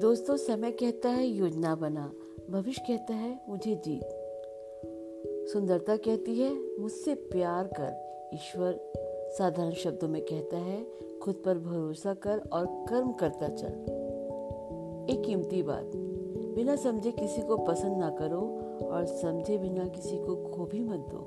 [0.00, 2.12] दोस्तों, समय कहता है योजना बना,
[2.50, 8.78] भविष्य कहता है मुझे जीत। सुंदरता कहती है मुझसे प्यार कर, ईश्वर
[9.38, 10.84] साधारण शब्दों में कहता है
[11.18, 13.72] खुद पर भरोसा कर और कर्म करता चल।
[15.12, 15.90] एक कीमती बात,
[16.56, 18.40] बिना समझे किसी को पसंद ना करो
[18.82, 21.26] और समझे बिना किसी को खो भी मत दो।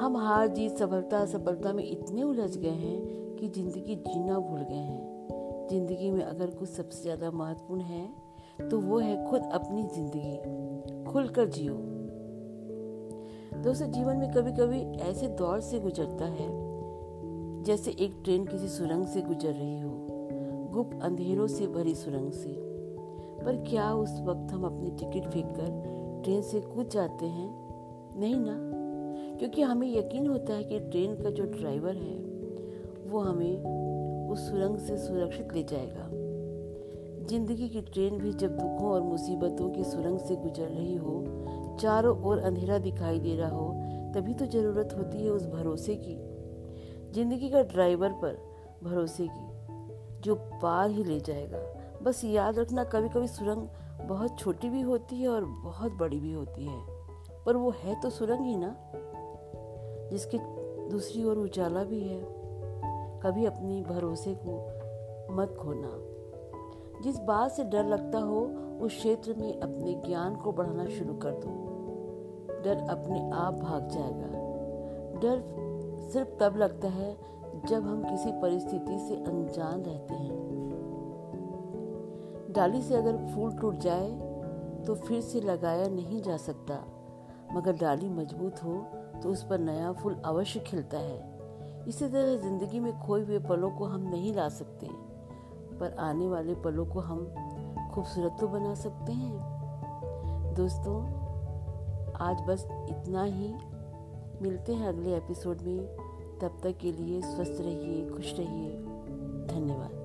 [0.00, 4.74] हम हार जीत सफलता असफलता में इतने उलझ गए हैं कि ज़िंदगी जीना भूल गए
[4.74, 5.11] हैं।
[5.72, 11.46] ज़िंदगी में अगर कुछ सबसे ज़्यादा महत्वपूर्ण है तो वो है खुद अपनी ज़िंदगी। खुलकर
[11.48, 11.74] जियो।
[13.54, 16.48] दोस्तों, जीवन में कभी कभी ऐसे दौर से गुजरता है,
[17.64, 19.90] जैसे एक ट्रेन किसी सुरंग से गुजर रही हो,
[20.72, 22.54] गुप्त अंधेरों से भरी सुरंग से।
[23.44, 27.48] पर क्या उस वक्त हम अपनी टिकट फेंक कर ट्रेन से कूद जाते हैं?
[28.16, 28.58] नहीं ना।
[29.38, 32.16] क्योंकि हमें यकीन होता है कि ट्रेन का जो ड्राइवर है,
[33.06, 33.91] वो हमें
[34.32, 36.08] उस सुरंग से सुरक्षित ले जाएगा।
[37.28, 42.16] ज़िंदगी की ट्रेन भी जब दुखों और मुसीबतों की सुरंग से गुजर रही हो, चारों
[42.22, 43.68] ओर अंधेरा दिखाई दे रहा हो,
[44.14, 46.16] तभी तो ज़रूरत होती है उस भरोसे की।
[47.12, 48.36] ज़िंदगी का ड्राइवर पर
[48.84, 51.58] भरोसे की, जो पार ही ले जाएगा।
[52.02, 53.68] बस याद रखना कभी कभी सुरंग
[54.08, 56.80] बहुत छोटी भी होती है और बहुत बड़ी भी होती है।
[57.46, 58.76] पर वो है तो सुरंग ही ना,
[60.12, 60.38] जिसकी
[60.90, 62.41] दूसरी ओर उजाला भी है।
[63.22, 64.66] कभी अपनी भरोसे को
[65.34, 66.12] मत खोना।
[67.02, 68.40] जिस बात से डर लगता हो,
[68.80, 71.72] उस क्षेत्र में अपने ज्ञान को बढ़ाना शुरू कर दो।
[72.62, 74.26] डर अपने आप भाग जाएगा।
[75.20, 75.62] डर
[76.12, 77.16] सिर्फ़ तब लगता है,
[77.66, 80.42] जब हम किसी परिस्थिति से अनजान रहते हैं।
[82.50, 84.32] डाली से अगर फूल टूट जाए
[84.86, 86.84] तो फिर से लगाया नहीं जा सकता।
[87.52, 88.86] मगर डाली मज़बूत हो
[89.22, 91.31] तो उस पर नया फूल अवश्य खिलता है।
[91.88, 94.88] इसी तरह ज़िंदगी में खोए हुए पलों को हम नहीं ला सकते,
[95.78, 97.24] पर आने वाले पलों को हम
[97.94, 100.96] खूबसूरत तो बना सकते हैं। दोस्तों,
[102.20, 103.54] आज बस इतना ही।
[104.42, 105.86] मिलते हैं अगले एपिसोड में।
[106.38, 108.70] तब तक के लिए स्वस्थ रहिए, खुश रहिए।
[109.46, 110.01] धन्यवाद।